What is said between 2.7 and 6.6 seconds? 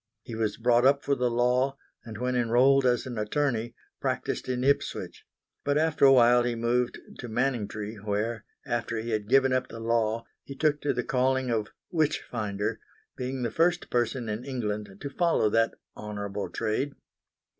as an attorney, practised in Ipswich; but after a while he